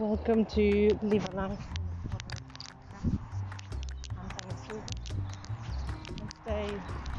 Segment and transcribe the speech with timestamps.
[0.00, 0.98] Welcome to
[1.34, 1.58] Life.
[4.16, 4.82] I'm Tanya Silva.
[6.08, 6.70] And today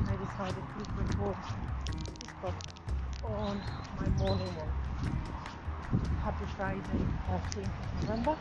[0.08, 1.38] I decided to record
[2.20, 2.82] this podcast
[3.24, 3.62] on
[4.00, 4.74] my morning walk.
[6.24, 8.36] Happy Friday, 13th of November.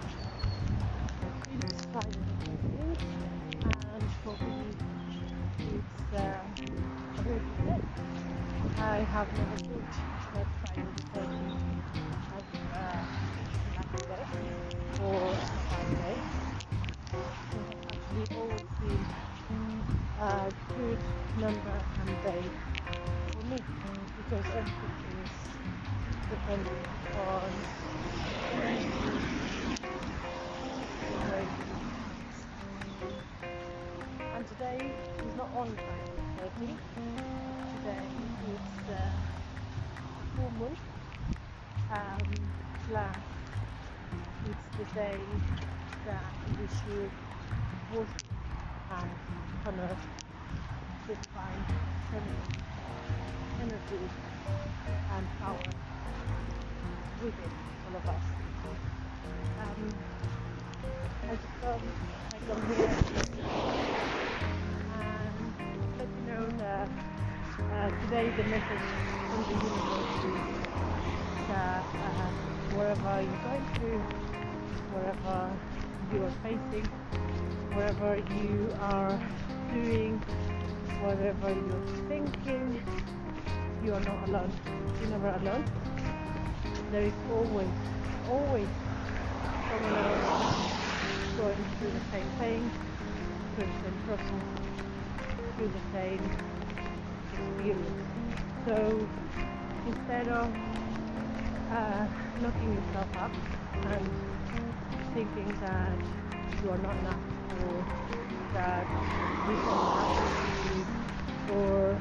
[1.52, 3.02] It is Friday the 13th
[3.93, 4.75] and hopefully
[5.59, 6.45] it's uh,
[7.18, 7.80] a very good day.
[8.79, 9.93] I have never thought
[10.32, 11.82] that Friday the 13th
[12.32, 12.44] as
[12.75, 13.04] uh,
[14.00, 14.54] a lucky day
[15.04, 16.22] or a Friday.
[17.13, 19.07] It has actually always been
[20.21, 20.99] a good
[21.36, 22.44] number and day
[23.35, 23.63] for me
[24.17, 24.94] because everything
[25.25, 26.85] is depending
[27.29, 27.53] on
[34.36, 34.78] And today
[35.27, 36.78] is not the 13th,
[37.77, 38.08] today
[38.55, 39.11] it's uh,
[40.34, 40.77] full moon
[41.92, 42.52] um,
[42.89, 43.39] plus
[44.44, 45.41] it's the day
[46.05, 47.12] that we should
[47.91, 48.22] worship
[48.91, 49.19] and
[49.64, 49.98] honor
[51.06, 51.67] the divine
[52.11, 52.55] feminine
[53.61, 54.11] energy
[55.11, 55.75] and power
[57.20, 57.52] within
[57.84, 58.25] all of us.
[59.58, 59.94] Um,
[61.28, 61.83] I just thought
[62.33, 62.98] I come here
[64.91, 65.55] and
[65.98, 66.91] let you know that
[67.72, 68.86] uh, today the message
[69.28, 70.45] from the universe is
[71.48, 72.30] that uh,
[72.74, 73.98] wherever you're going through,
[74.92, 75.50] wherever
[76.12, 76.86] you are facing,
[77.74, 79.20] wherever you are
[79.74, 80.18] doing,
[81.02, 82.82] whatever you're thinking,
[83.84, 84.52] you are not alone.
[85.00, 85.64] You're never alone.
[86.92, 87.68] There is always,
[88.28, 88.68] always
[89.68, 90.20] someone else
[91.36, 92.70] going through the same pain,
[93.55, 94.44] through the same process,
[95.56, 96.22] through the same
[97.32, 98.06] experience.
[98.66, 99.08] So
[99.86, 100.52] instead of
[101.70, 102.06] uh,
[102.40, 103.30] knocking yourself up
[103.86, 104.11] and
[105.14, 105.98] thinking that
[106.62, 107.20] you are not enough
[107.64, 107.84] or
[108.55, 108.86] that
[109.46, 110.27] this will happen
[111.46, 112.00] to or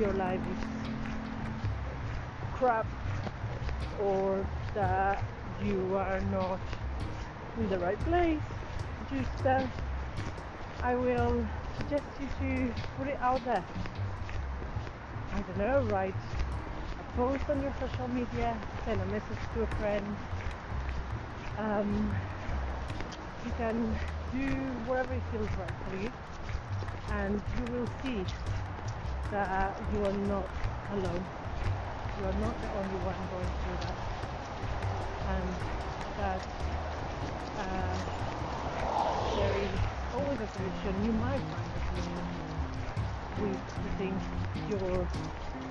[0.00, 0.64] your life is
[2.58, 2.86] crap
[4.02, 5.22] or that
[5.62, 6.58] you are not
[7.58, 8.40] in the right place.
[9.10, 9.66] Just uh,
[10.82, 11.46] I will
[11.78, 13.64] suggest you to put it out there.
[15.32, 16.14] I don't know write
[17.18, 20.16] post on your social media send a message to a friend.
[21.58, 22.14] Um,
[23.44, 23.98] you can
[24.30, 24.46] do
[24.86, 26.12] whatever it feels right for you.
[27.10, 28.22] And you will see
[29.32, 30.46] that you are not
[30.94, 31.26] alone.
[32.20, 33.98] You are not the only one going through that.
[35.34, 35.50] And
[36.16, 36.40] that
[37.58, 37.98] uh,
[39.34, 39.70] there is
[40.14, 41.04] always a solution.
[41.04, 42.24] You might find a solution
[43.42, 44.14] with putting
[44.70, 45.08] your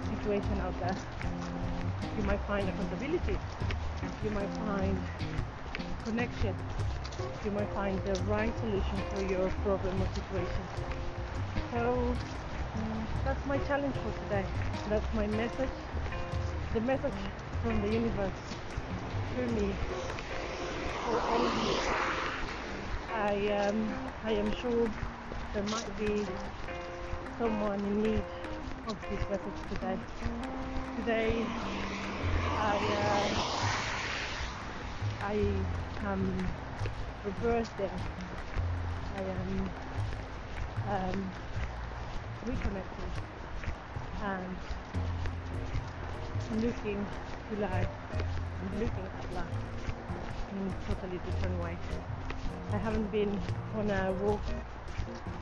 [0.09, 0.97] situation out there.
[2.17, 3.39] You might find accountability.
[4.23, 4.99] You might find
[6.03, 6.57] connection.
[7.43, 10.69] You might find the right solution for your problem or situation.
[11.71, 12.17] So
[12.75, 14.49] um, that's my challenge for today.
[14.89, 15.77] That's my message.
[16.73, 17.19] The message
[17.61, 18.39] from the universe
[19.35, 19.79] to me.
[21.05, 21.77] For all of you.
[23.09, 23.35] I
[23.69, 24.93] um, I am sure
[25.53, 26.27] there might be
[27.39, 28.25] someone in need
[28.87, 29.97] of this message today
[30.95, 31.45] today
[32.57, 33.29] I uh,
[35.21, 35.33] I
[36.05, 36.47] am
[37.25, 37.91] reversing.
[39.17, 39.69] I am
[40.87, 41.31] um,
[42.47, 43.11] reconnecting
[44.23, 44.55] and
[46.63, 47.05] looking
[47.49, 47.87] to life
[48.61, 49.59] and looking at life
[50.51, 51.77] in a totally different way.
[52.71, 53.37] I haven't been
[53.75, 54.39] on a walk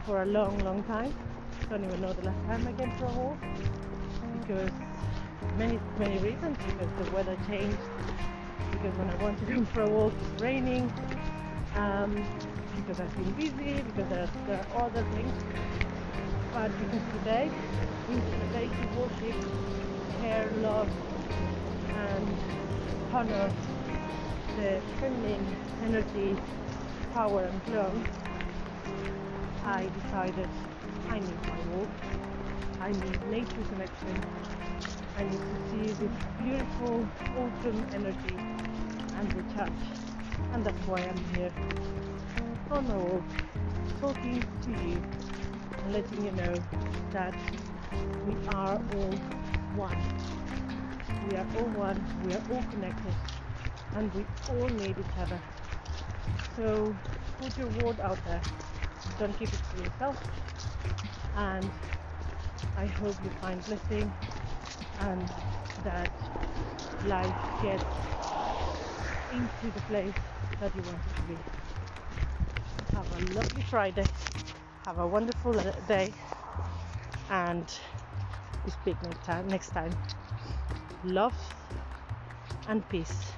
[0.05, 1.13] for a long, long time.
[1.69, 3.37] Don't even know the last time I came for a walk
[4.39, 4.69] because
[5.57, 6.57] many, many reasons.
[6.57, 7.79] Because the weather changed.
[8.71, 10.91] Because when I want to go for a walk, it's raining.
[11.75, 12.23] Um,
[12.75, 13.81] because I've been busy.
[13.81, 14.29] Because there
[14.75, 15.33] are, other things.
[16.53, 17.51] But because today
[18.11, 19.35] is a day to worship,
[20.21, 20.87] care, love,
[21.89, 22.37] and
[23.11, 23.51] honor
[24.55, 25.45] the feminine
[25.83, 26.37] energy,
[27.11, 27.91] power, and flow,
[29.65, 30.47] I decided
[31.09, 31.89] I need my walk.
[32.79, 34.23] I need nature connection.
[35.17, 37.07] I need to see this beautiful
[37.37, 38.35] autumn energy
[39.15, 39.85] and recharge.
[40.53, 41.51] And that's why I'm here
[42.71, 43.23] on my walk,
[44.01, 45.01] talking to you
[45.83, 46.55] and letting you know
[47.11, 47.35] that
[48.25, 49.11] we are all
[49.75, 49.97] one.
[51.29, 53.15] We are all one, we are all connected,
[53.93, 55.41] and we all need each other.
[56.55, 56.95] So
[57.39, 58.41] put your word out there.
[59.17, 60.17] Don't keep it to yourself.
[61.35, 61.73] And
[62.75, 64.15] I hope you find blessing
[64.97, 65.33] and
[65.77, 66.11] that
[67.01, 67.91] life gets
[69.29, 70.17] into the place
[70.59, 71.45] that you want it to be.
[72.93, 74.09] Have a lovely Friday.
[74.85, 75.53] Have a wonderful
[75.85, 76.15] day.
[77.29, 77.71] And
[78.63, 79.49] we speak next time.
[79.49, 79.97] Next time.
[81.03, 81.37] Love
[82.67, 83.37] and peace.